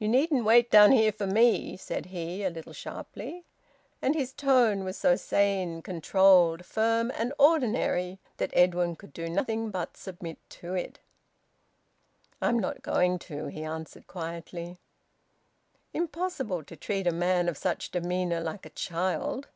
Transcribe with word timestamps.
"You 0.00 0.08
needn't 0.08 0.44
wait 0.44 0.72
down 0.72 0.90
here 0.90 1.12
for 1.12 1.24
me," 1.24 1.76
said 1.76 2.06
he, 2.06 2.42
a 2.42 2.50
little 2.50 2.72
sharply. 2.72 3.44
And 4.02 4.16
his 4.16 4.32
tone 4.32 4.82
was 4.82 4.96
so 4.96 5.14
sane, 5.14 5.82
controlled, 5.82 6.66
firm, 6.66 7.12
and 7.14 7.32
ordinary 7.38 8.18
that 8.38 8.50
Edwin 8.54 8.96
could 8.96 9.12
do 9.12 9.28
nothing 9.28 9.70
but 9.70 9.96
submit 9.96 10.38
to 10.58 10.74
it. 10.74 10.98
"I'm 12.42 12.58
not 12.58 12.82
going 12.82 13.20
to," 13.20 13.46
he 13.46 13.62
answered 13.62 14.08
quietly. 14.08 14.78
Impossible 15.94 16.64
to 16.64 16.74
treat 16.74 17.06
a 17.06 17.12
man 17.12 17.48
of 17.48 17.56
such 17.56 17.92
demeanour 17.92 18.40
like 18.40 18.66
a 18.66 18.70
child. 18.70 19.46